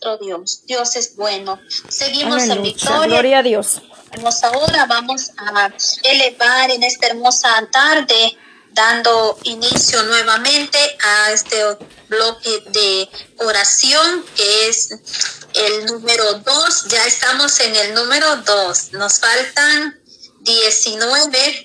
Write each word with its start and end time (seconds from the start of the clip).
nuestro 0.00 0.24
Dios. 0.24 0.62
Dios 0.66 0.96
es 0.96 1.16
bueno. 1.16 1.60
Seguimos 1.88 2.44
en 2.44 2.62
victoria. 2.62 3.06
Gloria 3.06 3.38
a 3.38 3.42
Dios. 3.42 3.82
Ahora 4.42 4.86
vamos 4.86 5.30
a 5.36 5.70
elevar 6.02 6.70
en 6.70 6.82
esta 6.82 7.08
hermosa 7.08 7.68
tarde, 7.70 8.36
dando 8.72 9.38
inicio 9.44 10.02
nuevamente 10.04 10.78
a 11.02 11.32
este 11.32 11.56
bloque 12.08 12.62
de 12.70 13.08
oración 13.38 14.24
que 14.36 14.68
es 14.68 14.90
el 15.54 15.86
número 15.86 16.34
dos. 16.40 16.86
Ya 16.88 17.04
estamos 17.06 17.60
en 17.60 17.76
el 17.76 17.94
número 17.94 18.36
dos. 18.38 18.92
Nos 18.92 19.20
faltan 19.20 20.00
19 20.40 21.64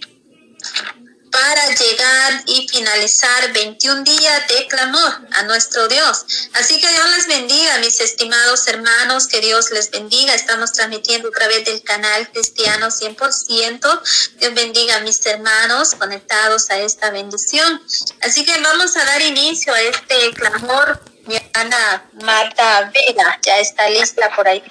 para 1.36 1.68
llegar 1.68 2.44
y 2.46 2.66
finalizar 2.70 3.52
21 3.52 4.04
días 4.04 4.48
de 4.48 4.68
clamor 4.68 5.28
a 5.34 5.44
nuestro 5.44 5.86
Dios. 5.90 6.50
Así 6.54 6.80
que 6.80 6.88
Dios 6.88 7.10
les 7.18 7.28
bendiga, 7.28 7.78
mis 7.80 8.00
estimados 8.00 8.66
hermanos, 8.70 9.28
que 9.28 9.42
Dios 9.42 9.70
les 9.72 9.92
bendiga. 9.92 10.34
Estamos 10.34 10.72
transmitiendo 10.72 11.28
a 11.28 11.32
través 11.32 11.66
del 11.66 11.84
canal 11.84 12.32
Cristiano 12.32 12.88
100%. 12.88 14.02
Dios 14.38 14.54
bendiga 14.54 14.96
a 14.96 15.00
mis 15.02 15.26
hermanos 15.26 15.96
conectados 15.96 16.70
a 16.70 16.78
esta 16.78 17.10
bendición. 17.10 17.82
Así 18.22 18.46
que 18.46 18.58
vamos 18.62 18.96
a 18.96 19.04
dar 19.04 19.22
inicio 19.22 19.74
a 19.74 19.82
este 19.82 20.32
clamor. 20.36 21.02
Mi 21.26 21.36
hermana 21.36 22.10
Marta 22.24 22.90
Vega 22.94 23.40
ya 23.46 23.60
está 23.60 23.90
lista 23.90 24.34
por 24.38 24.48
ahí 24.48 24.64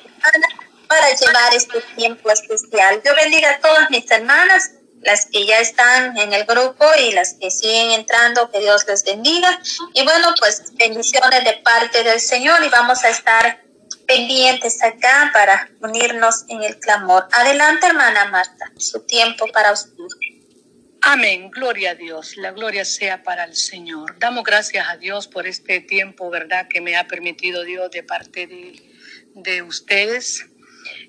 para 0.89 1.15
llevar 1.15 1.55
este 1.55 1.83
tiempo 1.95 2.31
especial. 2.31 3.03
Dios 3.03 3.17
bendiga 3.17 3.51
a 3.51 3.61
todas 3.61 3.91
mis 3.91 4.11
hermanas 4.11 4.71
las 5.05 5.27
que 5.27 5.47
ya 5.47 5.61
están 5.61 6.17
en 6.17 6.33
el 6.33 6.45
grupo 6.45 6.87
y 6.99 7.13
las 7.13 7.35
que 7.35 7.51
siguen 7.51 7.91
entrando, 7.91 8.51
que 8.51 8.61
Dios 8.61 8.87
les 8.89 9.05
bendiga. 9.05 9.61
Y 9.93 10.03
bueno, 10.03 10.35
pues 10.39 10.73
bendiciones 10.77 11.45
de 11.45 11.53
parte 11.63 12.03
del 12.03 12.21
Señor 12.21 12.65
y 12.65 12.69
vamos 12.69 13.05
a 13.05 13.11
estar 13.11 13.63
pendientes 14.07 14.83
acá 14.83 15.31
para 15.33 15.71
unirnos 15.81 16.45
en 16.49 16.63
el 16.63 16.79
clamor. 16.79 17.29
Adelante, 17.33 17.87
hermana 17.87 18.27
Marta, 18.27 18.73
su 18.77 19.01
tiempo 19.07 19.47
para 19.53 19.73
usted. 19.73 19.93
Amén, 21.03 21.51
gloria 21.51 21.91
a 21.91 21.95
Dios, 21.95 22.39
la 22.39 22.53
gloria 22.53 22.87
sea 22.87 23.23
para 23.23 23.45
el 23.45 23.55
Señor. 23.55 24.19
Damos 24.19 24.43
gracias 24.43 24.89
a 24.89 24.97
Dios 24.97 25.29
por 25.29 25.47
este 25.47 25.81
tiempo, 25.81 26.31
¿verdad?, 26.31 26.67
que 26.67 26.81
me 26.81 26.97
ha 26.97 27.07
permitido 27.07 27.63
Dios 27.63 27.91
de 27.91 28.03
parte 28.03 28.47
de, 28.47 28.83
de 29.35 29.61
ustedes 29.61 30.47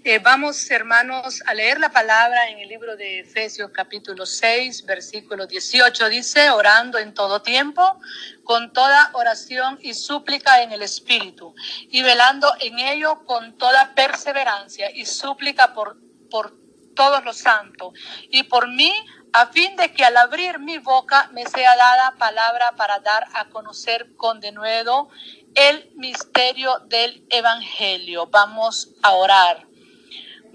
eh, 0.07 0.19
vamos, 0.19 0.69
hermanos, 0.69 1.41
a 1.47 1.55
leer 1.55 1.79
la 1.79 1.89
palabra 1.89 2.47
en 2.49 2.59
el 2.59 2.69
libro 2.69 2.95
de 2.95 3.21
Efesios 3.21 3.71
capítulo 3.73 4.27
6, 4.27 4.85
versículo 4.85 5.47
18. 5.47 6.09
Dice, 6.09 6.51
orando 6.51 6.99
en 6.99 7.15
todo 7.15 7.41
tiempo, 7.41 7.99
con 8.43 8.71
toda 8.71 9.09
oración 9.13 9.79
y 9.81 9.95
súplica 9.95 10.61
en 10.61 10.71
el 10.71 10.83
Espíritu, 10.83 11.55
y 11.89 12.03
velando 12.03 12.47
en 12.59 12.77
ello 12.77 13.25
con 13.25 13.57
toda 13.57 13.95
perseverancia 13.95 14.91
y 14.95 15.07
súplica 15.07 15.73
por, 15.73 15.97
por 16.29 16.53
todos 16.95 17.25
los 17.25 17.39
santos, 17.39 17.93
y 18.29 18.43
por 18.43 18.67
mí, 18.67 18.93
a 19.33 19.47
fin 19.47 19.75
de 19.75 19.91
que 19.91 20.05
al 20.05 20.17
abrir 20.17 20.59
mi 20.59 20.77
boca 20.77 21.31
me 21.33 21.47
sea 21.47 21.75
dada 21.75 22.13
palabra 22.19 22.73
para 22.77 22.99
dar 22.99 23.25
a 23.33 23.49
conocer 23.49 24.15
con 24.17 24.39
denuedo 24.39 25.09
el 25.55 25.89
misterio 25.95 26.77
del 26.89 27.25
Evangelio. 27.31 28.27
Vamos 28.27 28.93
a 29.01 29.13
orar. 29.13 29.65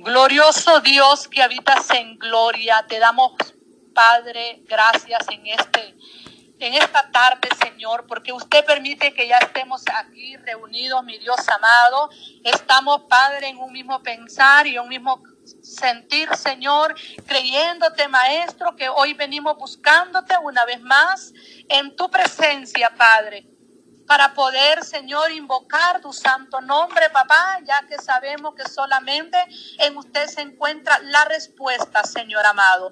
Glorioso 0.02 0.80
Dios 0.80 1.28
que 1.28 1.42
habitas 1.42 1.90
en 1.90 2.16
gloria, 2.18 2.86
te 2.88 2.98
damos, 2.98 3.32
Padre, 3.94 4.62
gracias 4.66 5.28
en 5.30 5.46
este 5.46 5.94
en 6.58 6.72
esta 6.72 7.10
tarde, 7.10 7.48
Señor, 7.62 8.06
porque 8.06 8.32
usted 8.32 8.64
permite 8.64 9.12
que 9.12 9.28
ya 9.28 9.36
estemos 9.36 9.82
aquí 9.94 10.38
reunidos, 10.38 11.04
mi 11.04 11.18
Dios 11.18 11.36
amado. 11.48 12.08
Estamos, 12.44 13.02
Padre, 13.10 13.48
en 13.48 13.58
un 13.58 13.72
mismo 13.72 14.02
pensar 14.02 14.66
y 14.66 14.78
un 14.78 14.88
mismo 14.88 15.22
sentir, 15.62 16.34
Señor, 16.34 16.94
creyéndote, 17.26 18.08
Maestro, 18.08 18.76
que 18.76 18.88
hoy 18.88 19.12
venimos 19.12 19.56
buscándote 19.58 20.34
una 20.42 20.64
vez 20.64 20.80
más 20.80 21.34
en 21.68 21.94
tu 21.94 22.10
presencia, 22.10 22.90
Padre 22.96 23.49
para 24.10 24.34
poder, 24.34 24.84
Señor, 24.84 25.30
invocar 25.30 26.00
tu 26.00 26.12
santo 26.12 26.60
nombre, 26.60 27.08
papá, 27.10 27.60
ya 27.64 27.86
que 27.86 27.96
sabemos 27.96 28.56
que 28.56 28.68
solamente 28.68 29.38
en 29.78 29.96
usted 29.96 30.26
se 30.26 30.40
encuentra 30.40 30.98
la 30.98 31.26
respuesta, 31.26 32.02
Señor 32.02 32.44
amado 32.44 32.90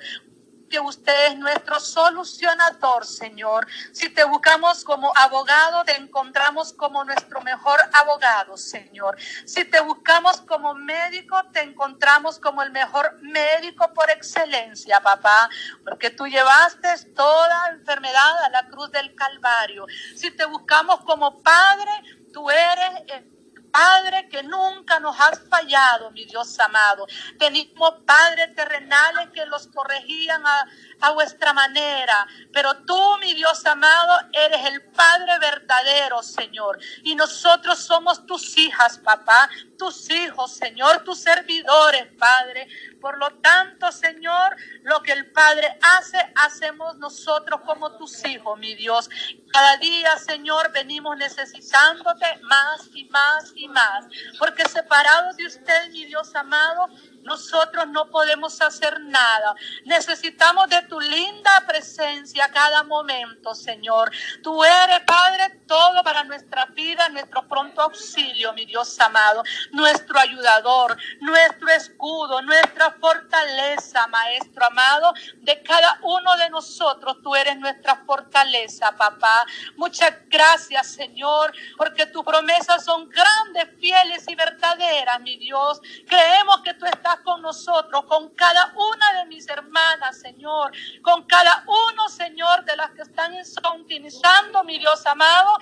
que 0.69 0.81
usted 0.81 1.33
es 1.33 1.39
nuestro 1.39 1.81
solucionador, 1.81 3.07
Señor. 3.07 3.67
Si 3.93 4.09
te 4.11 4.25
buscamos 4.25 4.85
como 4.85 5.13
abogado, 5.17 5.85
te 5.85 5.97
encontramos 5.97 6.73
como 6.73 7.05
nuestro 7.05 7.41
mejor 7.41 7.81
abogado, 7.93 8.57
Señor. 8.57 9.17
Si 9.45 9.65
te 9.65 9.81
buscamos 9.81 10.41
como 10.43 10.75
médico, 10.75 11.41
te 11.53 11.63
encontramos 11.63 12.39
como 12.39 12.63
el 12.63 12.71
mejor 12.71 13.19
médico 13.23 13.93
por 13.95 14.11
excelencia, 14.11 15.01
papá, 15.01 15.49
porque 15.85 16.11
tú 16.11 16.27
llevaste 16.27 16.89
toda 17.15 17.71
enfermedad 17.71 18.45
a 18.45 18.51
la 18.51 18.69
cruz 18.69 18.91
del 18.91 19.15
Calvario. 19.15 19.87
Si 20.15 20.31
te 20.31 20.45
buscamos 20.45 21.01
como 21.01 21.43
padre, 21.43 21.91
tú 22.33 22.51
eres... 22.51 23.03
El 23.09 23.38
Padre, 23.71 24.29
que 24.29 24.43
nunca 24.43 25.01
nos 25.01 25.19
has 25.21 25.41
fallado, 25.49 26.11
mi 26.11 26.25
Dios 26.25 26.59
amado. 26.61 27.07
Tenemos 27.39 27.95
padres 28.07 28.55
terrenales 28.55 29.31
que 29.33 29.47
los 29.47 29.67
corregían 29.69 30.47
a, 30.47 30.67
a 31.01 31.11
vuestra 31.13 31.53
manera, 31.53 32.27
pero 32.53 32.85
tú, 32.85 33.01
mi 33.21 33.35
Dios 33.35 33.65
amado, 33.67 34.29
eres 34.33 34.65
el 34.67 34.83
Padre 34.91 35.39
verdadero, 35.39 36.23
Señor. 36.23 36.79
Y 37.05 37.15
nosotros 37.15 37.79
somos 37.79 38.27
tus 38.27 38.57
hijas, 38.59 38.99
papá, 38.99 39.49
tus 39.79 40.11
hijos, 40.11 40.53
Señor, 40.53 41.05
tus 41.05 41.21
servidores, 41.21 42.09
Padre. 42.19 42.69
Por 43.01 43.17
lo 43.17 43.31
tanto, 43.37 43.91
Señor, 43.93 44.57
lo 44.83 45.01
que 45.03 45.13
el 45.13 45.31
Padre 45.31 45.79
hace, 45.97 46.19
hacemos 46.35 46.97
nosotros 46.99 47.61
como 47.65 47.97
tus 47.97 48.25
hijos, 48.27 48.59
mi 48.59 48.75
Dios. 48.75 49.09
Cada 49.53 49.77
día, 49.79 50.19
Señor, 50.19 50.73
venimos 50.73 51.17
necesitándote 51.17 52.27
más 52.43 52.89
y 52.93 53.05
más 53.07 53.53
y 53.55 53.69
más. 53.69 54.05
Porque 54.39 54.69
separados 54.69 55.37
de 55.37 55.47
usted, 55.47 55.91
mi 55.93 56.05
Dios 56.05 56.35
amado, 56.35 56.89
nosotros 57.23 57.87
no 57.89 58.11
podemos 58.11 58.61
hacer 58.61 59.01
nada. 59.01 59.55
Necesitamos 59.85 60.69
de 60.69 60.83
tu 60.83 60.99
linda 61.01 61.65
presencia 61.67 62.49
cada 62.53 62.83
momento, 62.83 63.55
Señor. 63.55 64.11
Tú 64.43 64.65
eres, 64.65 65.01
Padre, 65.07 65.61
todo 65.67 66.03
para 66.03 66.25
nuestra 66.25 66.67
vida, 66.67 67.09
nuestro 67.09 67.47
pronto 67.47 67.83
auxilio, 67.83 68.53
mi 68.53 68.65
Dios 68.65 68.99
amado, 69.01 69.43
nuestro 69.73 70.19
ayudador, 70.19 70.97
nuestro 71.21 71.69
escudo, 71.71 72.41
nuestra 72.43 72.93
fortaleza, 72.93 74.07
Maestro 74.09 74.67
amado, 74.67 75.13
de 75.37 75.63
cada 75.63 75.99
uno 76.03 76.37
de 76.37 76.51
nosotros. 76.51 77.19
Tú 77.23 77.35
eres 77.35 77.57
nuestra 77.59 77.97
fortaleza, 78.07 78.93
papá. 78.97 79.45
Muchas 79.77 80.13
gracias, 80.29 80.89
Señor, 80.89 81.53
porque 81.77 82.07
tus 82.07 82.25
promesas 82.25 82.85
son 82.85 83.09
grandes, 83.09 83.69
fieles 83.79 84.27
y 84.29 84.35
verdaderas, 84.35 85.21
mi 85.21 85.37
Dios. 85.37 85.81
Creemos 86.07 86.61
que 86.63 86.75
tú 86.75 86.87
estás 86.87 87.08
con 87.25 87.43
nosotros, 87.43 88.05
con 88.05 88.31
cada 88.35 88.73
una 88.75 89.21
de 89.21 89.27
mis 89.27 89.49
hermanas, 89.49 90.21
Señor, 90.21 90.73
con 91.03 91.25
cada 91.25 91.65
uno, 91.67 92.09
Señor, 92.09 92.65
de 92.65 92.77
las 92.77 92.91
que 92.93 93.03
están 93.03 93.35
sintonizando, 93.45 94.65
mi 94.65 94.79
Dios 94.79 95.05
amado, 95.07 95.59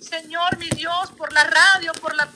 Señor, 0.00 0.56
mi 0.58 0.68
Dios, 0.70 1.10
por 1.16 1.32
la 1.32 1.44
radio, 1.44 1.92
por 2.00 2.14
la 2.14 2.28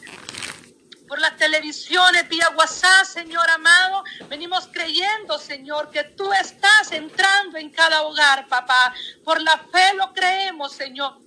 por 1.07 1.21
las 1.21 1.37
televisiones, 1.37 2.27
vía 2.31 2.49
WhatsApp, 2.57 3.05
Señor 3.05 3.49
amado. 3.51 4.05
Venimos 4.31 4.69
creyendo, 4.73 5.39
Señor, 5.39 5.91
que 5.91 6.03
tú 6.03 6.33
estás 6.33 6.93
entrando 6.93 7.59
en 7.59 7.69
cada 7.69 8.03
hogar, 8.03 8.49
papá. 8.49 8.95
Por 9.23 9.41
la 9.43 9.59
fe 9.59 9.93
lo 9.97 10.15
creemos, 10.15 10.73
Señor 10.73 11.24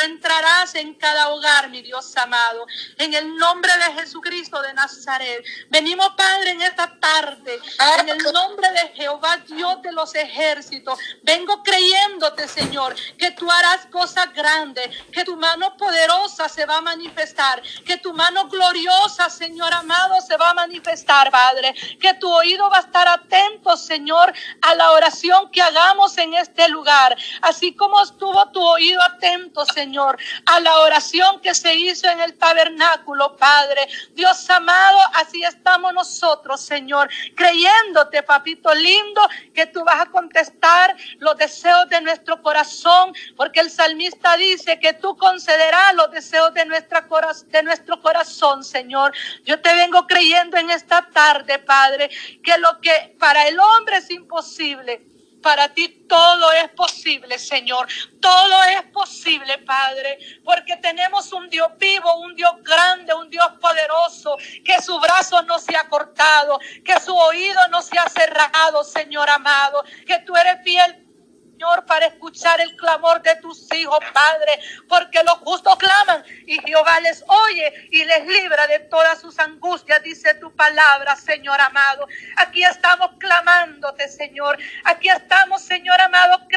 entrarás 0.00 0.74
en 0.74 0.94
cada 0.94 1.30
hogar, 1.30 1.70
mi 1.70 1.82
Dios 1.82 2.16
amado. 2.16 2.66
En 2.98 3.14
el 3.14 3.36
nombre 3.36 3.72
de 3.78 4.00
Jesucristo 4.00 4.60
de 4.62 4.74
Nazaret. 4.74 5.44
Venimos, 5.70 6.10
Padre, 6.16 6.50
en 6.50 6.62
esta 6.62 6.98
tarde. 6.98 7.58
En 7.98 8.08
el 8.08 8.18
nombre 8.32 8.70
de 8.72 8.88
Jehová, 8.94 9.38
Dios 9.38 9.82
de 9.82 9.92
los 9.92 10.14
ejércitos. 10.14 10.98
Vengo 11.22 11.62
creyéndote, 11.62 12.48
Señor, 12.48 12.94
que 13.16 13.30
tú 13.32 13.50
harás 13.50 13.86
cosas 13.86 14.32
grandes. 14.32 14.90
Que 15.12 15.24
tu 15.24 15.36
mano 15.36 15.76
poderosa 15.76 16.48
se 16.48 16.66
va 16.66 16.78
a 16.78 16.82
manifestar. 16.82 17.62
Que 17.84 17.96
tu 17.96 18.12
mano 18.12 18.48
gloriosa, 18.48 19.30
Señor 19.30 19.72
amado, 19.72 20.20
se 20.20 20.36
va 20.36 20.50
a 20.50 20.54
manifestar, 20.54 21.30
Padre. 21.30 21.74
Que 22.00 22.14
tu 22.14 22.30
oído 22.30 22.68
va 22.70 22.78
a 22.78 22.80
estar 22.80 23.08
atento, 23.08 23.76
Señor, 23.76 24.32
a 24.62 24.74
la 24.74 24.92
oración 24.92 25.50
que 25.50 25.62
hagamos 25.62 26.16
en 26.18 26.34
este 26.34 26.68
lugar. 26.68 27.16
Así 27.42 27.74
como 27.74 28.02
estuvo 28.02 28.50
tu 28.50 28.62
oído 28.62 29.02
atento, 29.02 29.64
Señor 29.64 29.85
Señor, 29.86 30.18
a 30.46 30.58
la 30.58 30.80
oración 30.80 31.40
que 31.40 31.54
se 31.54 31.72
hizo 31.72 32.08
en 32.08 32.18
el 32.18 32.36
tabernáculo, 32.36 33.36
Padre. 33.36 33.86
Dios 34.14 34.50
amado, 34.50 34.98
así 35.14 35.44
estamos 35.44 35.94
nosotros, 35.94 36.60
Señor, 36.60 37.08
creyéndote, 37.36 38.24
papito 38.24 38.74
lindo, 38.74 39.20
que 39.54 39.66
tú 39.66 39.84
vas 39.84 40.00
a 40.00 40.06
contestar 40.06 40.96
los 41.18 41.36
deseos 41.36 41.88
de 41.88 42.00
nuestro 42.00 42.42
corazón, 42.42 43.14
porque 43.36 43.60
el 43.60 43.70
salmista 43.70 44.36
dice 44.36 44.80
que 44.80 44.92
tú 44.94 45.16
concederás 45.16 45.94
los 45.94 46.10
deseos 46.10 46.52
de, 46.52 46.64
nuestra 46.64 47.06
de 47.46 47.62
nuestro 47.62 48.02
corazón, 48.02 48.64
Señor. 48.64 49.14
Yo 49.44 49.60
te 49.60 49.72
vengo 49.72 50.04
creyendo 50.08 50.56
en 50.56 50.70
esta 50.70 51.08
tarde, 51.12 51.60
Padre, 51.60 52.10
que 52.42 52.58
lo 52.58 52.80
que 52.80 53.14
para 53.20 53.46
el 53.46 53.56
hombre 53.60 53.98
es 53.98 54.10
imposible, 54.10 55.06
para 55.42 55.68
ti 55.72 55.88
todo 56.08 56.52
es 56.52 56.68
posible, 56.70 57.38
Señor. 57.38 57.86
Todo 58.20 58.64
es 58.64 58.82
posible, 58.92 59.58
Padre, 59.58 60.18
porque 60.44 60.76
tenemos 60.76 61.32
un 61.32 61.48
Dios 61.48 61.68
vivo, 61.78 62.16
un 62.20 62.34
Dios 62.34 62.52
grande, 62.62 63.14
un 63.14 63.30
Dios 63.30 63.46
poderoso, 63.60 64.36
que 64.64 64.80
su 64.82 64.98
brazo 64.98 65.42
no 65.42 65.58
se 65.58 65.76
ha 65.76 65.88
cortado, 65.88 66.58
que 66.84 66.98
su 67.00 67.14
oído 67.14 67.60
no 67.70 67.82
se 67.82 67.98
ha 67.98 68.08
cerrado, 68.08 68.82
Señor 68.84 69.30
amado, 69.30 69.84
que 70.06 70.18
tú 70.20 70.36
eres 70.36 70.62
fiel 70.64 71.05
Señor, 71.56 71.86
para 71.86 72.04
escuchar 72.08 72.60
el 72.60 72.76
clamor 72.76 73.22
de 73.22 73.34
tus 73.36 73.72
hijos, 73.72 73.98
Padre, 74.12 74.60
porque 74.90 75.22
los 75.24 75.38
justos 75.38 75.74
claman 75.78 76.22
y 76.46 76.58
Jehová 76.60 77.00
les 77.00 77.24
oye 77.26 77.88
y 77.90 78.04
les 78.04 78.26
libra 78.26 78.66
de 78.66 78.80
todas 78.80 79.22
sus 79.22 79.38
angustias, 79.38 80.02
dice 80.02 80.34
tu 80.34 80.54
palabra, 80.54 81.16
Señor 81.16 81.58
amado. 81.58 82.08
Aquí 82.36 82.62
estamos 82.62 83.12
clamándote, 83.18 84.06
Señor. 84.06 84.58
Aquí 84.84 85.08
estamos, 85.08 85.62
Señor 85.62 85.98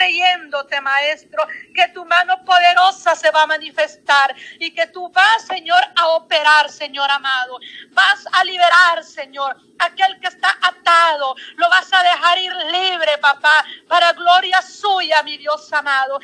creyéndote, 0.10 0.82
Maestro, 0.82 1.46
que 1.74 1.88
tu 1.90 2.06
mano 2.06 2.44
poderosa 2.44 3.16
se 3.16 3.32
va 3.32 3.44
a 3.44 3.48
manifestar 3.48 4.36
y 4.60 4.72
que 4.72 4.88
tú 4.88 5.10
vas, 5.10 5.46
Señor, 5.48 5.80
a 5.96 6.08
operar, 6.10 6.70
Señor 6.70 7.10
amado. 7.12 7.60
Vas 7.92 8.26
a 8.34 8.44
liberar, 8.44 9.04
Señor, 9.04 9.58
aquel 9.78 10.20
que 10.20 10.28
está 10.28 10.50
atado. 10.62 11.36
Lo 11.56 11.70
vas 11.70 11.92
a 11.94 12.04
dejar 12.04 12.38
ir 12.40 12.54
libre, 12.72 13.18
papá, 13.20 13.64
para 13.88 14.14
gloria 14.14 14.62
suya 14.62 15.22
mi 15.24 15.38
Dios 15.38 15.72
amado 15.74 16.20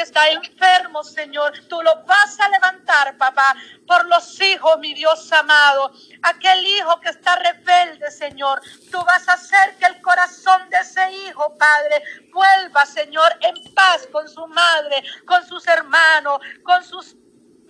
que 0.00 0.04
está 0.04 0.28
enfermo, 0.30 1.04
Señor. 1.04 1.52
Tú 1.68 1.82
lo 1.82 1.94
vas 2.04 2.40
a 2.40 2.48
levantar, 2.48 3.18
papá, 3.18 3.54
por 3.86 4.06
los 4.06 4.40
hijos, 4.40 4.78
mi 4.78 4.94
Dios 4.94 5.30
amado. 5.30 5.92
Aquel 6.22 6.66
hijo 6.66 6.98
que 7.00 7.10
está 7.10 7.36
rebelde, 7.36 8.10
Señor. 8.10 8.62
Tú 8.90 8.98
vas 9.04 9.28
a 9.28 9.34
hacer 9.34 9.76
que 9.76 9.84
el 9.84 10.00
corazón 10.00 10.70
de 10.70 10.78
ese 10.78 11.12
hijo, 11.12 11.54
Padre, 11.58 12.02
vuelva, 12.32 12.86
Señor, 12.86 13.30
en 13.42 13.74
paz 13.74 14.08
con 14.10 14.26
su 14.26 14.46
madre, 14.46 15.04
con 15.26 15.46
sus 15.46 15.66
hermanos, 15.68 16.40
con 16.62 16.82
sus 16.82 17.14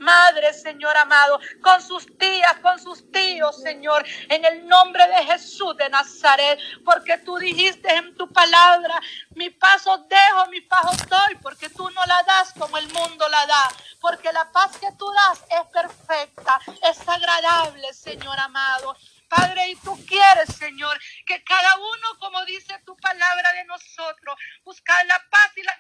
Madre, 0.01 0.55
Señor 0.55 0.97
amado, 0.97 1.39
con 1.63 1.83
sus 1.83 2.07
tías, 2.17 2.59
con 2.63 2.79
sus 2.79 3.13
tíos, 3.13 3.61
Señor, 3.61 4.03
en 4.31 4.43
el 4.47 4.67
nombre 4.67 5.07
de 5.07 5.27
Jesús 5.27 5.77
de 5.77 5.91
Nazaret, 5.91 6.59
porque 6.87 7.19
tú 7.19 7.37
dijiste 7.37 7.95
en 7.95 8.17
tu 8.17 8.27
palabra, 8.33 8.99
mi 9.35 9.51
paso 9.51 9.99
dejo, 10.09 10.47
mi 10.51 10.63
paso 10.63 10.91
doy, 11.07 11.37
porque 11.43 11.69
tú 11.69 11.89
no 11.91 12.01
la 12.07 12.23
das 12.23 12.55
como 12.59 12.79
el 12.79 12.89
mundo 12.95 13.29
la 13.29 13.47
da, 13.47 13.69
porque 14.01 14.33
la 14.33 14.51
paz 14.51 14.79
que 14.79 14.91
tú 14.99 15.07
das 15.13 15.45
es 15.51 15.67
perfecta, 15.71 16.59
es 16.91 17.07
agradable, 17.07 17.93
Señor 17.93 18.41
amado. 18.41 18.97
Padre, 19.29 19.69
y 19.69 19.77
tú 19.77 19.97
quieres, 20.07 20.57
Señor, 20.59 20.99
que 21.25 21.45
cada 21.45 21.77
uno, 21.77 22.19
como 22.19 22.45
dice 22.47 22.75
tu 22.85 22.97
palabra 22.97 23.53
de 23.53 23.65
nosotros, 23.65 24.37
buscar 24.65 25.07
la 25.07 25.23
paz 25.31 25.53
y 25.57 25.63
la 25.63 25.80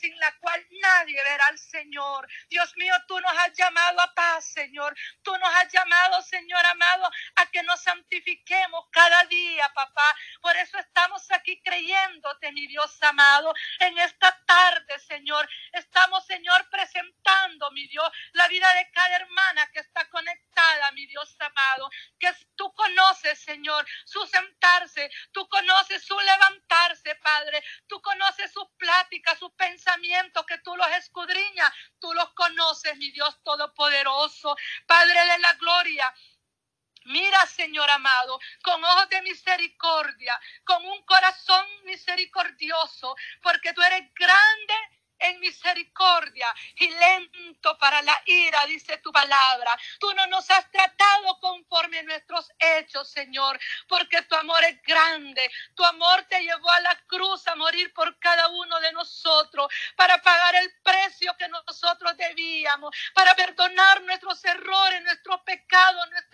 sin 0.00 0.18
la 0.18 0.34
cual 0.38 0.66
nadie 0.82 1.22
verá 1.22 1.46
al 1.46 1.58
Señor. 1.58 2.28
Dios 2.48 2.72
mío, 2.76 2.94
tú 3.06 3.20
nos 3.20 3.32
has 3.38 3.52
llamado 3.52 4.00
a 4.00 4.14
paz, 4.14 4.46
Señor. 4.46 4.96
Tú 5.22 5.36
nos 5.36 5.54
has 5.54 5.72
llamado, 5.72 6.22
Señor 6.22 6.64
amado, 6.66 7.10
a 7.36 7.46
que 7.50 7.62
nos 7.62 7.80
santifiquemos 7.82 8.86
cada 8.90 9.24
día, 9.24 9.70
papá. 9.74 10.16
Por 10.40 10.56
eso 10.56 10.78
estamos 10.78 11.30
aquí 11.30 11.60
creyéndote, 11.62 12.52
mi 12.52 12.66
Dios 12.66 13.02
amado, 13.02 13.52
en 13.80 13.98
esta 13.98 14.36
tarde, 14.46 14.98
Señor. 15.00 15.48
Estamos, 15.72 16.24
Señor, 16.26 16.68
presentando, 16.70 17.70
mi 17.72 17.86
Dios, 17.88 18.10
la 18.32 18.48
vida 18.48 18.72
de 18.74 18.90
cada 18.92 19.16
hermana 19.16 19.70
que 19.72 19.80
está 19.80 20.08
conectada, 20.08 20.90
mi 20.92 21.06
Dios 21.06 21.36
amado 21.40 21.90
que 22.18 22.32
tú 22.56 22.72
conoces, 22.74 23.38
Señor, 23.40 23.86
su 24.04 24.24
sentarse, 24.26 25.10
tú 25.32 25.48
conoces 25.48 26.04
su 26.04 26.18
levantarse, 26.18 27.14
Padre, 27.16 27.62
tú 27.86 28.00
conoces 28.02 28.52
sus 28.52 28.68
pláticas, 28.78 29.38
sus 29.38 29.52
pensamientos, 29.52 29.89
que 30.46 30.58
tú 30.58 30.76
los 30.76 30.90
escudriñas, 30.92 31.72
tú 31.98 32.12
los 32.12 32.30
conoces, 32.34 32.96
mi 32.96 33.10
Dios 33.10 33.42
Todopoderoso, 33.42 34.56
Padre 34.86 35.20
de 35.26 35.38
la 35.38 35.52
Gloria. 35.54 36.14
Mira, 37.04 37.46
Señor 37.46 37.88
amado, 37.90 38.38
con 38.62 38.84
ojos 38.84 39.08
de 39.08 39.22
misericordia, 39.22 40.38
con 40.64 40.84
un 40.84 41.02
corazón 41.04 41.66
misericordioso, 41.84 43.16
porque 43.42 43.72
tú 43.72 43.80
eres 43.82 44.12
grande 44.14 44.74
en 45.20 45.40
misericordia 45.40 46.48
y 46.76 46.88
lento 46.88 47.76
para 47.78 48.02
la 48.02 48.20
ira, 48.26 48.64
dice 48.66 48.98
tu 48.98 49.12
palabra. 49.12 49.76
Tú 49.98 50.12
no 50.14 50.26
nos 50.28 50.50
has 50.50 50.70
tratado 50.70 51.38
conforme 51.40 51.98
a 51.98 52.02
nuestros 52.02 52.50
hechos, 52.58 53.08
Señor, 53.08 53.58
porque 53.88 54.22
tu 54.22 54.34
amor 54.34 54.62
es 54.64 54.80
grande. 54.82 55.50
Tu 55.74 55.84
amor 55.84 56.24
te 56.28 56.42
llevó 56.42 56.70
a 56.70 56.80
la 56.80 56.96
cruz 57.06 57.46
a 57.48 57.54
morir 57.56 57.92
por 57.94 58.18
cada 58.18 58.48
uno 58.48 58.80
de 58.80 58.92
nosotros, 58.92 59.72
para 59.96 60.20
pagar 60.22 60.54
el 60.56 60.72
precio 60.82 61.34
que 61.38 61.48
nosotros 61.48 62.16
debíamos, 62.16 62.94
para 63.14 63.34
perdonar 63.34 64.02
nuestros 64.02 64.44
errores, 64.44 65.02
nuestros 65.02 65.40
pecados, 65.42 66.08
mío, 66.08 66.29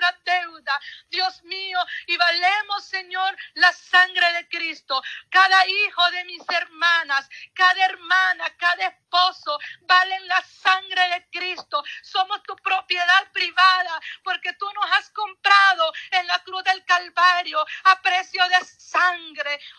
y 2.06 2.16
valemos, 2.16 2.84
Señor, 2.84 3.36
la 3.54 3.72
sangre 3.72 4.32
de 4.34 4.48
Cristo. 4.48 5.02
Cada 5.30 5.66
hijo 5.66 6.10
de 6.10 6.24
mis 6.24 6.42
hermanas, 6.48 7.28
cada 7.54 7.84
hermana, 7.84 8.56
cada 8.56 8.86
esposo, 8.86 9.58
valen 9.82 10.26
la 10.28 10.42
sangre 10.42 11.08
de 11.10 11.26
Cristo. 11.30 11.82
Somos 12.02 12.42
tu 12.42 12.54
propiedad 12.56 13.30
privada 13.32 14.00
porque 14.22 14.52
tú 14.54 14.66
nos 14.72 14.92
has 14.92 15.10
comprado 15.10 15.92
en 16.12 16.26
la 16.26 16.42
cruz 16.42 16.64
del 16.64 16.84
Calvario 16.84 17.64
a 17.84 18.00
precio 18.00 18.42
de 18.48 18.64
sangre. 18.64 19.25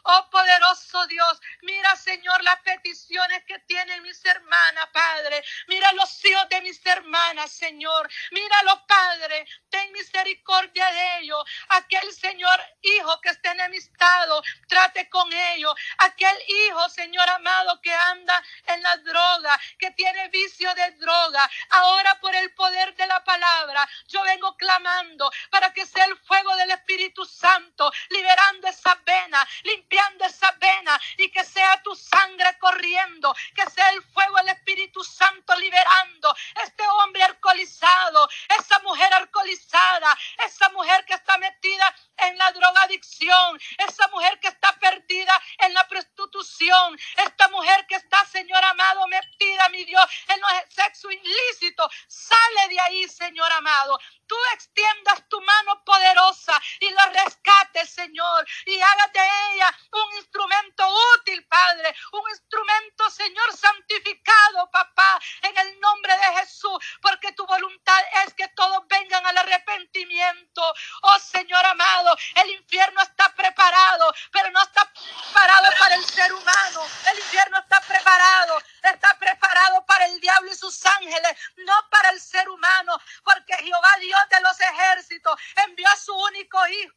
Oh 0.03 0.27
poderoso 0.29 1.05
Dios, 1.07 1.41
mira 1.61 1.95
Señor 1.95 2.43
las 2.43 2.59
peticiones 2.61 3.43
que 3.45 3.59
tienen 3.59 4.01
mis 4.03 4.23
hermanas, 4.25 4.87
Padre. 4.93 5.43
Mira 5.67 5.91
los 5.93 6.25
hijos 6.25 6.49
de 6.49 6.61
mis 6.61 6.85
hermanas, 6.85 7.51
Señor. 7.51 8.09
Míralo, 8.31 8.85
Padre. 8.87 9.45
Ten 9.69 9.91
misericordia 9.91 10.91
de 10.91 11.19
ellos. 11.19 11.43
Aquel 11.69 12.11
Señor 12.13 12.59
hijo 12.81 13.21
que 13.21 13.29
esté 13.29 13.49
enemistado, 13.49 14.41
trate 14.67 15.09
con 15.09 15.31
ellos. 15.31 15.73
Aquel 15.99 16.37
hijo, 16.47 16.89
Señor 16.89 17.27
amado, 17.29 17.81
que 17.81 17.93
anda 17.93 18.43
en 18.65 18.81
la 18.81 18.97
droga, 18.97 19.59
que 19.79 19.91
tiene 19.91 20.29
vicio 20.29 20.73
de 20.75 20.91
droga. 20.91 21.49
Ahora 21.69 22.19
por 22.19 22.35
el 22.35 22.53
poder 22.53 22.95
de 22.95 23.07
la 23.07 23.23
palabra, 23.23 23.87
yo 24.07 24.21
vengo 24.23 24.55
clamando 24.57 25.29
para 25.49 25.73
que 25.73 25.85
sea 25.85 26.05
el 26.05 26.17
fuego 26.19 26.55
del 26.55 26.71
Espíritu 26.71 27.25
Santo, 27.25 27.91
liberando 28.09 28.67
esa 28.67 28.95
vena, 29.05 29.47
limpiando 29.63 30.25
esa 30.25 30.51
vena 30.53 30.99
y 31.17 31.29
que 31.31 31.43
sea 31.43 31.81
tu 31.83 31.95
sangre 31.95 32.57
corriendo, 32.59 33.35
que 33.55 33.69
sea 33.69 33.89
el 33.89 34.03
fuego 34.03 34.37
del 34.37 34.49
Espíritu 34.49 35.03
Santo 35.03 35.55
liberando 35.55 36.35
este 36.63 36.87
hombre 36.87 37.23
alcoholizado, 37.23 38.29
esa 38.59 38.79
mujer 38.79 39.13
alcoholizada, 39.13 40.17
esa 40.45 40.69
mujer 40.69 41.05
que 41.05 41.13
está 41.13 41.37
metida 41.37 41.95
en 42.17 42.37
la 42.37 42.51
drogadicción, 42.51 43.59
esa 43.77 44.07
mujer 44.09 44.39
que 44.39 44.47
está 44.47 44.73
perdida 44.79 45.41
en 45.59 45.73
la 45.73 45.87
prostitución, 45.87 46.97
esta 47.17 47.47
mujer 47.49 47.85
que 47.87 47.95
está, 47.95 48.25
Señor 48.25 48.63
amado, 48.63 49.07
metida, 49.07 49.69
mi 49.69 49.85
Dios, 49.85 50.05
en 50.29 50.41
los 50.41 50.51
sexo 50.69 51.11
ilícito. 51.11 51.87
Sale 52.07 52.67
de 52.69 52.79
ahí, 52.79 53.07
Señor 53.07 53.51
amado. 53.51 53.99
Tú 54.27 54.35
extiendas 54.53 55.27
tu 55.29 55.39
mano 55.41 55.83
poderosa 55.85 56.59
y 56.79 56.89
lo 56.89 57.01
rescates, 57.13 57.89
Señor, 57.89 58.45
y 58.65 58.79
hagas 58.79 59.13
de 59.13 59.21
ella 59.53 59.79
un 59.91 60.17
instrumento 60.17 60.83
útil, 61.15 61.45
Padre, 61.47 61.95
un 62.11 62.29
instrumento, 62.29 63.09
Señor, 63.09 63.55
santificado, 63.55 64.69
papá, 64.71 65.19
en 65.43 65.57
el 65.57 65.79
nombre 65.79 66.13
de 66.17 66.39
Jesús, 66.39 66.77
porque 67.01 67.31
tu 67.33 67.45
voluntad 67.45 67.99
es 68.25 68.33
que 68.33 68.47
todos 68.49 68.85
vengan 68.87 69.25
al 69.25 69.37
arrepentimiento. 69.37 70.73
Oh, 71.03 71.19
Señor 71.19 71.65
amado, 71.65 72.17
el 72.35 72.51
infierno 72.51 73.01
está 73.01 73.33
preparado, 73.33 74.13
pero 74.31 74.51
no 74.51 74.61
está 74.61 74.91
preparado 74.91 75.67
para 75.79 75.95
el 75.95 76.05
ser 76.05 76.33
humano. 76.33 76.87
El 77.11 77.19
infierno 77.19 77.57
está 77.59 77.81
preparado, 77.81 78.61
está 78.83 79.17
preparado 79.19 79.85
para 79.85 80.05
el 80.05 80.19
diablo 80.19 80.51
y 80.51 80.55
sus 80.55 80.85
ángeles, 80.85 81.37
no 81.57 81.89
para 81.89 82.09
el 82.09 82.19
ser 82.19 82.49
humano, 82.49 82.99
porque 83.23 83.55
Jehová 83.57 83.97
Dios 83.99 84.19
de 84.29 84.41
los 84.41 84.59
ejércitos 84.59 85.39
envió 85.67 85.87
a 85.87 85.97
su 85.97 86.13
único 86.13 86.67
hijo 86.67 86.93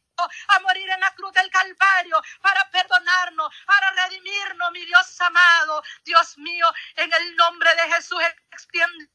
a 0.47 0.59
morir 0.59 0.87
en 0.89 0.99
la 0.99 1.11
cruz 1.15 1.33
del 1.33 1.49
Calvario 1.49 2.21
para 2.41 2.69
perdonar 2.69 2.91
perdonarnos, 2.91 3.53
para 3.65 3.91
redimirnos, 3.91 4.71
mi 4.71 4.85
Dios 4.85 5.21
amado. 5.21 5.83
Dios 6.03 6.37
mío, 6.37 6.67
en 6.95 7.11
el 7.11 7.35
nombre 7.35 7.69
de 7.75 7.93
Jesús, 7.93 8.19
extiende 8.51 9.09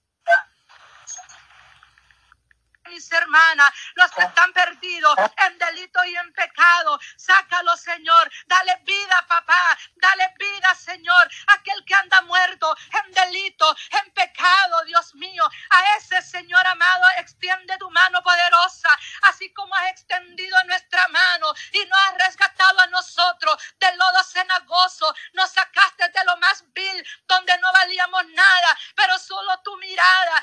mis 2.88 3.11
hermanas, 3.12 3.71
los 3.95 4.11
que 4.12 4.23
están 4.23 4.52
perdidos 4.52 5.14
en 5.37 5.59
delito 5.59 6.05
y 6.05 6.16
en 6.16 6.33
pecado. 6.33 6.99
Sácalo, 7.16 7.76
Señor. 7.76 8.31
Dale 8.47 8.81
vida, 8.85 9.25
papá. 9.28 9.78
Dale 9.97 10.35
vida, 10.38 10.75
Señor. 10.75 11.31
Aquel 11.49 11.85
que 11.85 11.95
anda 11.95 12.21
muerto 12.23 12.76
en 13.05 13.12
delito, 13.12 13.76
en 14.02 14.12
pecado, 14.12 14.85
Dios 14.85 15.14
mío. 15.14 15.45
A 15.71 15.97
ese 15.97 16.23
Señor 16.23 16.66
amado, 16.66 17.05
extiende 17.19 17.76
tu 17.78 17.90
mano 17.90 18.23
poderosa, 18.23 18.90
así 19.23 19.52
como 19.52 19.75
has 19.75 19.90
extendido 19.90 20.57
nuestra 20.64 21.07
mano 21.09 21.52
y 21.73 21.85
nos 21.85 21.99
has 22.07 22.26
rescatado 22.26 22.81
a 22.81 22.87
nosotros 22.88 23.57
del 23.78 23.97
lodo 23.97 24.25
cenagoso. 24.25 25.14
Nos 25.33 25.50
sacaste 25.50 26.09
de 26.09 26.25
lo 26.25 26.37
más 26.38 26.64
vil, 26.73 27.07
donde 27.26 27.57
no 27.59 27.73
valíamos 27.73 28.26
nada, 28.26 28.78
pero 28.95 29.19
solo 29.19 29.61
tu 29.62 29.76
mirada 29.78 30.43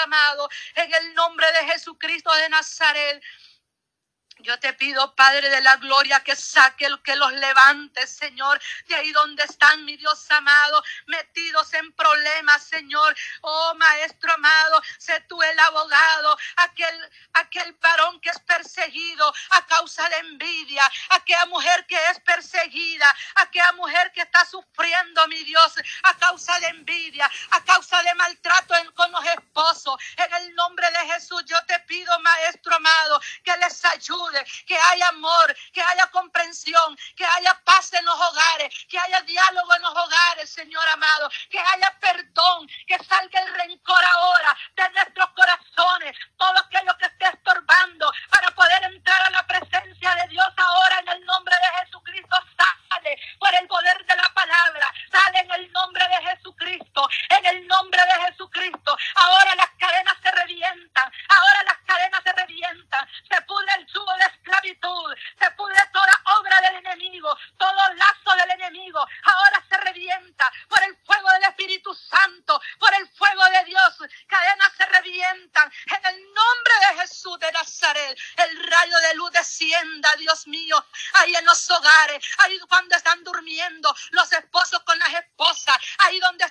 amado, 0.00 0.48
en 0.74 0.94
el 0.94 1.14
nombre 1.14 1.46
de 1.52 1.72
Jesucristo 1.72 2.32
de 2.34 2.48
Nazaret. 2.48 3.22
Yo 4.42 4.58
te 4.58 4.72
pido, 4.72 5.14
Padre 5.14 5.50
de 5.50 5.60
la 5.60 5.76
Gloria, 5.76 6.20
que 6.20 6.34
saque 6.34 6.88
que 7.04 7.16
los 7.16 7.32
levante, 7.32 8.06
Señor, 8.06 8.60
de 8.86 8.94
ahí 8.94 9.12
donde 9.12 9.42
están, 9.42 9.84
mi 9.84 9.96
Dios 9.96 10.30
amado, 10.30 10.82
metidos 11.06 11.72
en 11.74 11.92
problemas, 11.92 12.62
Señor. 12.64 13.14
Oh, 13.42 13.74
Maestro 13.74 14.32
amado, 14.32 14.82
sé 14.98 15.20
tú 15.28 15.42
el 15.42 15.58
abogado, 15.58 16.38
aquel, 16.56 17.10
aquel 17.34 17.72
varón 17.74 18.20
que 18.20 18.30
es 18.30 18.38
perseguido 18.40 19.32
a 19.50 19.66
causa 19.66 20.08
de 20.08 20.16
envidia, 20.16 20.84
aquella 21.10 21.46
mujer 21.46 21.84
que 21.86 21.98
es 22.10 22.20
perseguida, 22.20 23.06
aquella 23.36 23.72
mujer 23.72 24.10
que 24.12 24.22
está 24.22 24.44
Dios, 25.44 25.74
a 26.04 26.14
causa 26.16 26.58
de 26.60 26.66
envidia, 26.68 27.30
a 27.50 27.64
causa 27.64 28.02
de 28.02 28.14
maltrato 28.14 28.74
con 28.94 29.10
los 29.12 29.24
esposos. 29.26 29.96
En 30.16 30.32
el 30.34 30.54
nombre 30.54 30.90
de 30.90 31.12
Jesús, 31.12 31.44
yo 31.46 31.56
te 31.66 31.78
pido, 31.80 32.18
Maestro 32.20 32.74
amado, 32.76 33.20
que 33.44 33.56
les 33.58 33.84
ayude 33.84 34.44
que 34.66 34.76
haya 34.76 35.08
amor, 35.08 35.54
que 35.72 35.82
haya 35.82 36.06
comprensión, 36.08 36.96
que 37.16 37.24
haya 37.24 37.54
paz 37.64 37.92
en 37.92 38.04
los 38.04 38.14
hogares, 38.14 38.74
que 38.88 38.98
haya 38.98 39.20
diálogo 39.22 39.74
en 39.74 39.82
los 39.82 39.96
hogares, 39.96 40.50
Señor 40.50 40.86
amado, 40.88 41.30
que 41.50 41.58
haya 41.58 41.98
perdón, 42.00 42.66
que 42.86 42.98
salga 43.04 43.40
el 43.40 43.54
rencor 43.54 44.04
ahora 44.04 44.56
de 44.76 44.90
nuestros 44.90 45.30
corazones, 45.30 46.16
todo 46.36 46.58
aquello 46.58 46.96
que 46.98 47.06
esté 47.06 47.26
estorbando 47.26 48.12
para 48.30 48.50
poder 48.52 48.84
entrar 48.84 49.22
a 49.26 49.30
la 49.30 49.46
presencia 49.46 50.14
de 50.14 50.28
Dios 50.28 50.48
ahora 50.56 50.98
en 51.00 51.08
el 51.08 51.24
nombre 51.24 51.54
de 51.56 51.84
Jesucristo 51.84 52.36
sale 52.90 53.18
por 53.38 53.54
el 53.54 53.66
poder 53.66 54.04
de 54.04 54.16
la 54.16 54.28
palabra, 54.34 54.92
sale 55.10 55.40
en 55.40 55.50
el 55.52 55.72
nombre 55.72 56.04
de 56.08 56.28
Jesucristo, 56.28 57.08
en 57.28 57.46
el 57.46 57.66
nombre 57.66 58.00
de 58.04 58.26
Jesucristo. 58.26 58.96
Ahora 59.14 59.54
las 59.54 59.70
cadenas 59.78 60.16
se 60.22 60.30
revientan, 60.30 61.12
ahora 61.28 61.62
las 61.64 61.78
cadenas 61.86 62.20
se 62.22 62.32
revientan, 62.32 63.08
se 63.28 63.40
pudre 63.42 63.72
el 63.78 63.86
tubo 63.86 64.12
de 64.16 64.24
esclavitud, 64.24 65.14
se 65.38 65.50
pudre 65.52 65.78
toda 65.92 66.22
obra 66.38 66.60
del 66.62 66.76
enemigo, 66.76 67.36
todo 67.58 67.94
lazo 67.94 68.36
del 68.36 68.50
enemigo, 68.50 69.06
ahora 69.22 69.64
se 69.68 69.76
revienta 69.78 70.50
por 70.68 70.82
el 70.82 70.96
fuego 71.04 71.30
del 71.32 71.44
Espíritu 71.44 71.94
Santo, 71.94 72.60
por 72.78 72.92
el 72.94 73.08
fuego 73.10 73.44
de 73.50 73.64
Dios, 73.64 73.98
cadenas 74.26 74.72
se 74.76 74.86
revientan 74.86 75.72
en 75.86 76.06
el 76.06 76.22
nombre 76.34 76.74
de 76.80 77.00
Jesús 77.00 77.38
de 77.38 77.52
Nazaret, 77.52 78.18
el 78.36 78.62
rayo 78.70 78.98
de 78.98 79.14
luz 79.14 79.30
descienda, 79.32 80.10
Dios 80.18 80.46
mío, 80.46 80.84
ahí 81.14 81.34
en 81.34 81.44
los 81.44 81.70
hogares, 81.70 82.24
ahí 82.38 82.58
cuando 82.68 82.96
están 82.96 83.22
durmiendo 83.24 83.94
los 84.10 84.32
esposos 84.32 84.80
con 84.84 84.98
las 84.98 85.12
esposas, 85.14 85.76
ahí 85.98 86.18
donde 86.20 86.44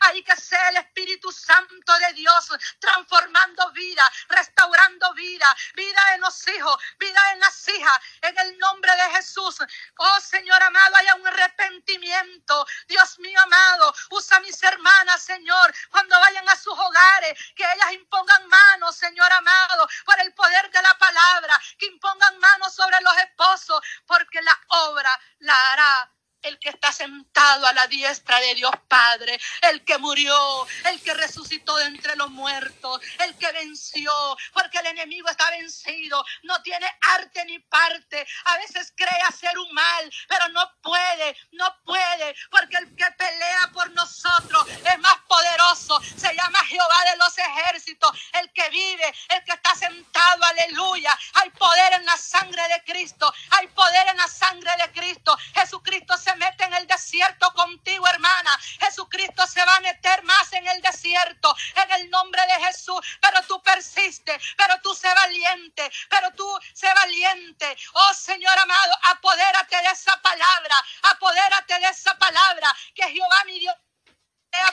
ahí 0.00 0.22
que 0.22 0.36
sea 0.36 0.68
el 0.70 0.76
Espíritu 0.78 1.30
Santo 1.32 1.98
de 1.98 2.12
Dios 2.14 2.48
transformando 2.78 3.70
vida, 3.72 4.02
restaurando 4.28 5.12
vida, 5.14 5.56
vida 5.74 6.00
en 6.14 6.20
los 6.20 6.48
hijos, 6.48 6.76
vida 6.98 7.20
en 7.32 7.40
las 7.40 7.68
hijas, 7.68 7.98
en 8.22 8.38
el 8.38 8.58
nombre 8.58 8.90
de 8.92 9.16
Jesús. 9.16 9.58
Oh 9.96 10.20
Señor 10.20 10.62
amado, 10.62 10.96
haya 10.96 11.14
un 11.16 11.26
arrepentimiento. 11.26 12.66
Dios 12.88 13.18
mío 13.18 13.38
amado, 13.40 13.94
usa 14.10 14.36
a 14.36 14.40
mis 14.40 14.62
hermanas, 14.62 15.22
Señor, 15.22 15.74
cuando 15.90 16.18
vayan 16.20 16.48
a 16.48 16.56
sus 16.56 16.78
hogares, 16.78 17.38
que 17.54 17.64
ellas 17.64 17.92
impongan 17.92 18.46
manos, 18.48 18.96
Señor 18.96 19.32
amado, 19.32 19.88
por 20.04 20.18
el 20.20 20.32
poder 20.34 20.70
de 20.70 20.82
la 20.82 20.96
palabra, 20.98 21.58
que 21.78 21.86
impongan 21.86 22.38
manos 22.38 22.74
sobre 22.74 22.96
los 23.00 23.16
esposos, 23.18 23.80
porque 24.06 24.42
la 24.42 24.60
obra 24.68 25.10
la 25.40 25.72
hará 25.72 26.15
el 26.42 26.58
que 26.58 26.68
está 26.68 26.92
sentado 26.92 27.66
a 27.66 27.72
la 27.72 27.86
diestra 27.86 28.38
de 28.40 28.54
Dios 28.54 28.72
Padre, 28.88 29.38
el 29.62 29.84
que 29.84 29.98
murió, 29.98 30.66
el 30.86 31.00
que 31.02 31.14
resucitó 31.14 31.76
de 31.76 31.86
entre 31.86 32.16
los 32.16 32.30
muertos, 32.30 33.00
el 33.20 33.36
que 33.36 33.50
venció, 33.52 34.12
porque 34.52 34.78
el 34.78 34.86
enemigo 34.86 35.28
está 35.28 35.50
vencido, 35.50 36.24
no 36.42 36.60
tiene 36.62 36.86
arte 37.16 37.44
ni 37.46 37.58
parte, 37.58 38.26
a 38.44 38.56
veces 38.58 38.92
cree 38.96 39.20
hacer 39.28 39.58
un 39.58 39.72
mal, 39.72 40.10
pero 40.28 40.48
no 40.50 40.70
puede, 40.82 41.36
no 41.52 41.74
puede, 41.84 42.34
porque 42.50 42.76
el 42.76 42.94
que 42.94 43.10
pelea 43.18 43.70
por 43.72 43.90
nosotros 43.92 44.68
es 44.68 44.98
más 44.98 45.16
poderoso, 45.28 46.00
se 46.16 46.34
llama 46.34 46.58
Jehová 46.66 47.04
de 47.10 47.16
los 47.16 47.38
ejércitos, 47.38 48.10
el 48.34 48.52
que 48.52 48.68
vive, 48.70 49.14
el 49.30 49.44
que 49.44 49.52
está 49.52 49.74
sentado, 49.74 50.44
aleluya, 50.44 51.16
hay 51.34 51.50
poder 51.50 51.94
en 51.94 52.06
la 52.06 52.16
sangre 52.16 52.62
de 52.68 52.82
Cristo, 52.84 53.32
hay 53.50 53.66
poder 53.68 54.08
en 54.08 54.16
la 54.16 54.28
sangre 54.28 54.70
de 54.76 54.92
Cristo, 54.92 55.36
Jesucristo 55.54 56.16
se 56.26 56.34
mete 56.36 56.64
en 56.64 56.74
el 56.74 56.86
desierto 56.88 57.52
contigo, 57.52 58.04
hermana. 58.08 58.58
Jesucristo 58.80 59.46
se 59.46 59.64
va 59.64 59.76
a 59.76 59.80
meter 59.80 60.24
más 60.24 60.52
en 60.52 60.66
el 60.66 60.82
desierto 60.82 61.54
en 61.84 61.90
el 61.92 62.10
nombre 62.10 62.42
de 62.46 62.66
Jesús. 62.66 62.98
Pero 63.20 63.42
tú 63.46 63.62
persiste, 63.62 64.36
pero 64.56 64.74
tú 64.82 64.92
sé 64.94 65.08
valiente, 65.14 65.88
pero 66.10 66.32
tú 66.32 66.48
sé 66.74 66.92
valiente. 66.94 67.76
Oh 67.92 68.14
Señor 68.14 68.58
amado, 68.58 68.92
apodérate 69.04 69.76
de 69.76 69.88
esa 69.88 70.20
palabra, 70.20 70.76
apodérate 71.02 71.78
de 71.78 71.88
esa 71.88 72.18
palabra 72.18 72.74
que 72.94 73.04
Jehová 73.04 73.44
mi 73.46 73.60
Dios 73.60 73.76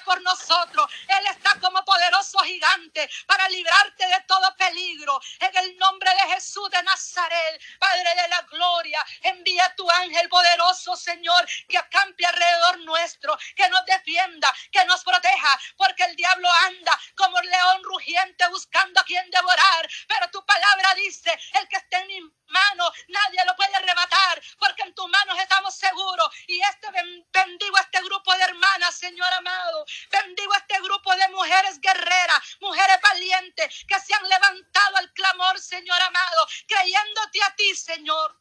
por 0.06 0.22
nosotros. 0.22 0.92
Él 1.08 1.28
está 1.28 1.60
como 1.60 1.84
poderoso 1.84 2.40
gigante 2.40 3.10
para 3.26 3.48
librarte 3.50 4.08
de 4.08 4.22
todo 4.28 4.56
peligro. 4.56 5.20
En 5.40 5.58
el 5.58 5.78
nombre 5.78 6.10
de 6.12 6.34
Jesús 6.34 6.70
de 6.70 6.82
Nazaret, 6.84 7.62
Padre 7.80 8.16
de 8.16 8.28
la 8.28 8.42
gloria, 8.44 9.06
envía 9.22 9.74
tu 9.76 9.90
ángel 9.90 10.30
poderoso, 10.30 10.96
Señor, 10.96 11.48
que 11.68 11.78
acampe 11.78 12.26
alrededor 12.26 12.80
nuestro, 12.80 13.38
que 13.56 13.68
nos 13.70 13.86
defienda, 13.86 14.54
que 14.72 14.86
nos 14.86 15.04
proteja, 15.04 15.60
porque 15.78 16.04
el 16.04 16.16
diablo 16.16 16.50
anda 16.68 17.00
como 17.16 17.40
león 17.42 17.84
rugiente 17.84 18.48
buscando 18.50 19.00
a 19.00 19.04
quien 19.04 19.30
devorar. 19.30 19.90
Pero 20.08 20.30
tu 20.32 20.46
palabra 20.46 20.96
dice, 20.96 21.38
el 21.54 21.68
que 21.68 21.78
esté 21.78 21.98
en 21.98 22.08
mi 22.08 22.22
mano, 22.48 22.92
nadie 23.08 23.40
lo 23.46 23.56
puede 23.56 23.76
arrebatar, 23.76 24.42
porque 24.60 24.84
en 24.84 24.94
tus 24.94 25.08
manos 25.10 25.38
estamos 25.40 25.76
seguros. 25.76 26.30
Y 26.48 26.60
este 26.62 26.88
bendigo 27.32 27.78
este 27.78 28.02
grupo 28.02 28.34
de 28.36 28.44
hermanas, 28.44 28.96
Señor 28.96 29.32
amado. 29.34 29.86
Bendigo 30.10 30.54
este 30.56 30.80
grupo 30.82 31.16
de 31.16 31.28
mujeres 31.30 31.80
guerreras, 31.80 32.58
mujeres 32.62 32.98
valientes, 33.02 33.86
que 33.88 34.00
se 34.00 34.14
han 34.14 34.28
levantado 34.28 34.98
al 34.98 35.12
clamor, 35.14 35.60
Señor 35.60 36.02
amado, 36.02 36.48
creyéndote 36.68 37.44
a 37.44 37.56
ti, 37.56 37.76
Señor. 37.76 38.40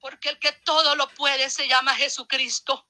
Porque 0.00 0.30
el 0.30 0.38
que 0.40 0.52
todo 0.52 0.96
lo 0.96 1.08
puede 1.10 1.48
se 1.48 1.68
llama 1.68 1.91
Jesucristo 2.02 2.86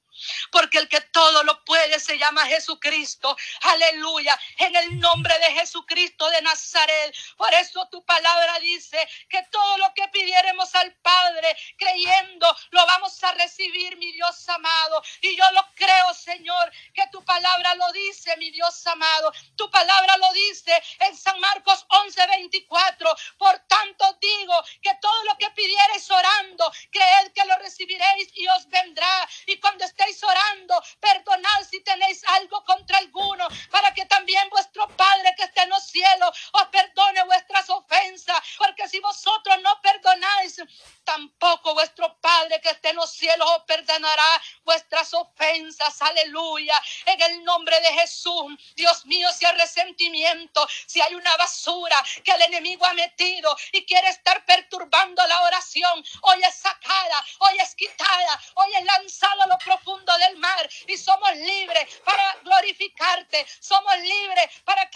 porque 0.51 0.79
el 0.79 0.89
que 0.89 1.01
todo 1.01 1.43
lo 1.43 1.62
se 1.99 2.19
llama 2.19 2.47
Jesucristo. 2.47 3.37
Aleluya. 3.63 4.39
En 4.59 4.75
el 4.77 5.01
nombre 5.01 5.39
de 5.39 5.53
Jesucristo 5.53 6.29
de 6.31 6.43
Nazaret. 6.43 7.15
Por 7.37 7.53
eso 7.55 7.89
tu 7.91 8.05
palabra 8.05 8.59
dice 8.61 8.99
que 9.29 9.43
todo 9.51 9.79
lo 9.79 9.93
que 9.95 10.09
pidiéremos 10.09 10.75
al 10.75 10.93
Padre, 10.97 11.57
creyendo, 11.77 12.47
lo 12.71 12.87
vamos 12.87 13.23
a 13.25 13.33
recibir, 13.33 13.97
mi 13.97 14.13
Dios 14.13 14.49
amado. 14.49 15.03
Y 15.21 15.37
yo 15.37 15.45
lo 15.53 15.67
creo, 15.75 16.15
Señor, 16.15 16.73
que 16.95 17.07
tu 17.11 17.25
palabra 17.25 17.75
lo 17.75 17.91
dice, 17.93 18.37
mi 18.37 18.51
Dios 18.51 18.87
amado. 18.87 19.33
Tu 19.57 19.71
palabra 19.71 20.17
lo 20.17 20.33
dice 20.33 20.83
en 21.01 21.17
San 21.17 21.39
Marcos 21.41 21.85
11, 21.89 22.27
24. 22.27 23.15
Por 23.39 23.59
tanto 23.61 24.19
digo 24.21 24.55
que 24.81 24.95
todo 25.01 25.25
lo 25.25 25.37
que 25.39 25.51
pidiereis 25.51 26.11
orando, 26.11 26.73
creed 26.91 27.33
que 27.35 27.45
lo 27.45 27.57
recibiréis 27.59 28.29
y 28.35 28.47
os 28.49 28.67
vendrá. 28.69 29.29
Y 29.47 29.59
cuando 29.59 29.85
estéis 29.85 30.23
orando, 30.23 30.83
perdonad 31.01 31.63
si 31.69 31.82
tenéis 31.83 32.23
algo 32.29 32.65
contra 32.65 32.99
alguno, 32.99 33.47
para 33.71 33.93
que 33.95 34.07
también 34.07 34.49
vuestro 34.51 34.89
Padre 34.97 35.35
que 35.37 35.45
esté 35.45 35.63
en 35.63 35.71
los 35.71 35.85
cielos 35.85 36.31
os 36.53 36.67
perdone 36.69 37.25
vuestras 37.25 37.69
ofensas, 37.71 38.41
porque 38.59 38.89
si 38.89 38.99
vosotros 39.01 39.57
no 39.63 39.81
perdonáis, 39.81 40.57
tampoco 41.05 41.75
vuestro 41.75 42.17
Padre 42.21 42.61
que 42.61 42.71
esté 42.71 42.91
en 42.91 42.97
los 42.97 43.11
cielos 43.11 43.49
os 43.57 43.63
perdonará 43.65 44.43
vuestras 44.65 45.13
ofensas. 45.15 46.01
aleluya. 46.03 46.81
En 47.07 47.21
el 47.23 47.45
nombre 47.45 47.79
de 47.81 47.93
Jesús, 47.95 48.53
Dios 48.77 49.05
mío, 49.07 49.29
si 49.33 49.45
hay 49.45 49.57
resentimiento, 49.57 50.67
si 50.87 51.01
hay 51.01 51.15
una 51.15 51.37
basura 51.37 52.03
que 52.25 52.33
el 52.33 52.43
enemigo 52.43 52.85
ha 52.87 52.95
metido 52.95 53.55
y 53.73 53.85
quiere 53.85 54.09
estar 54.09 54.45
perturbando 54.45 55.27
la 55.27 55.43
oración, 55.43 56.05
hoy 56.23 56.43
es 56.43 56.55
sacada, 56.55 57.25
hoy 57.39 57.59
es 57.61 57.75
quitada, 57.75 58.41
hoy 58.55 58.75
es 58.75 58.85
lanzada 58.85 59.45
a 59.45 59.47
lo 59.47 59.59
profundo 59.59 60.17
del 60.19 60.37
mar 60.39 60.69
y 60.87 60.97
somos 60.97 61.35
libres 61.37 62.01
para 62.05 62.37
glorificarte, 62.45 63.47
somos 63.61 63.97
libres 63.99 64.47
para 64.65 64.89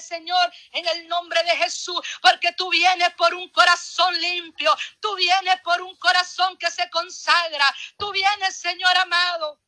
Señor, 0.00 0.52
en 0.72 0.86
el 0.88 1.08
nombre 1.08 1.42
de 1.44 1.56
Jesús, 1.56 2.00
porque 2.20 2.52
tú 2.52 2.70
vienes 2.70 3.10
por 3.14 3.34
un 3.34 3.48
corazón 3.50 4.18
limpio, 4.20 4.76
tú 5.00 5.14
vienes 5.16 5.60
por 5.62 5.80
un 5.82 5.96
corazón 5.96 6.56
que 6.58 6.70
se 6.70 6.88
consagra, 6.90 7.74
tú 7.96 8.10
vienes, 8.12 8.56
Señor 8.56 8.96
amado 8.96 9.60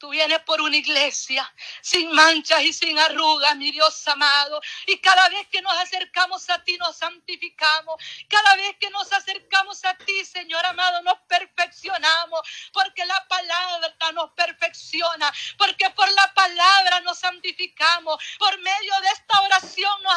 Tú 0.00 0.08
vienes 0.08 0.40
por 0.44 0.62
una 0.62 0.78
iglesia 0.78 1.44
sin 1.82 2.10
manchas 2.12 2.62
y 2.62 2.72
sin 2.72 2.98
arrugas, 2.98 3.54
mi 3.56 3.70
Dios 3.70 4.08
amado. 4.08 4.58
Y 4.86 4.98
cada 4.98 5.28
vez 5.28 5.46
que 5.48 5.60
nos 5.60 5.74
acercamos 5.74 6.48
a 6.48 6.64
ti, 6.64 6.78
nos 6.78 6.96
santificamos. 6.96 8.02
Cada 8.26 8.56
vez 8.56 8.76
que 8.80 8.88
nos 8.88 9.12
acercamos 9.12 9.84
a 9.84 9.94
ti, 9.98 10.24
Señor 10.24 10.64
amado, 10.64 11.02
nos 11.02 11.18
perfeccionamos. 11.28 12.40
Porque 12.72 13.04
la 13.04 13.28
palabra 13.28 14.12
nos 14.14 14.30
perfecciona. 14.30 15.30
Porque 15.58 15.90
por 15.90 16.10
la 16.10 16.32
palabra 16.32 17.02
nos 17.02 17.18
santificamos. 17.18 18.24
Por 18.38 18.58
medio 18.58 19.00
de 19.02 19.08
esta 19.08 19.42
oración 19.42 20.02
nos 20.02 20.14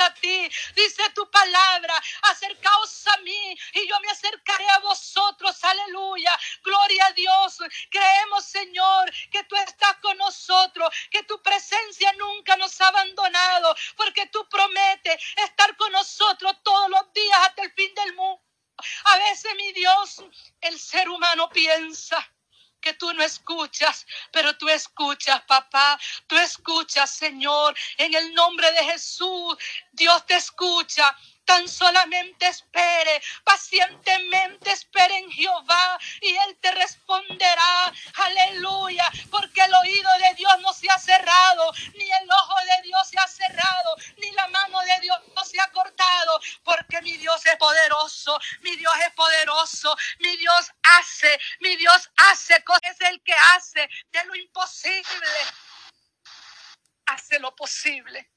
a 0.00 0.14
ti. 0.14 0.50
Dice 0.74 1.02
tu 1.14 1.30
palabra, 1.30 1.94
acercaos 2.22 3.06
a 3.08 3.16
mí 3.18 3.58
y 3.74 3.88
yo 3.88 4.00
me 4.00 4.10
acercaré 4.10 4.68
a 4.70 4.78
vosotros. 4.80 5.62
Aleluya. 5.62 6.38
Gloria 6.62 7.06
a 7.06 7.12
Dios. 7.12 7.58
Creemos, 7.90 8.44
Señor 8.44 9.12
que 9.30 9.44
tú 9.44 9.56
estás 9.56 9.96
con 10.00 10.16
nosotros, 10.18 10.88
que 11.10 11.22
tu 11.24 11.40
presencia 11.42 12.12
nunca 12.14 12.56
nos 12.56 12.80
ha 12.80 12.88
abandonado, 12.88 13.74
porque 13.96 14.26
tú 14.26 14.46
prometes 14.48 15.22
estar 15.36 15.76
con 15.76 15.92
nosotros 15.92 16.52
todos 16.62 16.90
los 16.90 17.12
días 17.12 17.38
hasta 17.46 17.62
el 17.62 17.72
fin 17.72 17.94
del 17.94 18.14
mundo. 18.14 18.42
A 19.04 19.18
veces, 19.18 19.54
mi 19.56 19.72
Dios, 19.72 20.22
el 20.60 20.78
ser 20.78 21.08
humano 21.08 21.48
piensa 21.50 22.16
que 22.80 22.94
tú 22.94 23.12
no 23.12 23.22
escuchas, 23.22 24.06
pero 24.32 24.56
tú 24.56 24.68
escuchas, 24.68 25.42
papá, 25.42 25.98
tú 26.26 26.36
escuchas, 26.36 27.10
Señor, 27.10 27.76
en 27.96 28.14
el 28.14 28.34
nombre 28.34 28.70
de 28.72 28.84
Jesús, 28.84 29.56
Dios 29.92 30.24
te 30.26 30.36
escucha. 30.36 31.16
Tan 31.48 31.66
solamente 31.66 32.46
espere, 32.46 33.22
pacientemente 33.42 34.70
espere 34.70 35.16
en 35.16 35.30
Jehová 35.30 35.98
y 36.20 36.28
Él 36.28 36.58
te 36.60 36.70
responderá. 36.72 37.90
Aleluya, 38.16 39.10
porque 39.30 39.62
el 39.62 39.72
oído 39.72 40.10
de 40.28 40.34
Dios 40.34 40.52
no 40.60 40.74
se 40.74 40.90
ha 40.90 40.98
cerrado, 40.98 41.72
ni 41.94 42.04
el 42.04 42.28
ojo 42.42 42.54
de 42.60 42.82
Dios 42.82 43.08
se 43.08 43.18
ha 43.18 43.26
cerrado, 43.26 43.96
ni 44.18 44.30
la 44.32 44.46
mano 44.48 44.78
de 44.80 45.00
Dios 45.00 45.18
no 45.34 45.42
se 45.42 45.58
ha 45.58 45.70
cortado, 45.72 46.38
porque 46.64 47.00
mi 47.00 47.16
Dios 47.16 47.40
es 47.46 47.56
poderoso, 47.56 48.38
mi 48.60 48.76
Dios 48.76 48.92
es 49.06 49.14
poderoso, 49.14 49.96
mi 50.18 50.36
Dios 50.36 50.70
hace, 50.98 51.40
mi 51.60 51.76
Dios 51.76 52.10
hace, 52.30 52.62
es 52.82 53.00
el 53.00 53.22
que 53.22 53.34
hace 53.54 53.88
de 54.10 54.24
lo 54.26 54.34
imposible. 54.34 55.38
Hace 57.06 57.38
lo 57.38 57.56
posible. 57.56 58.30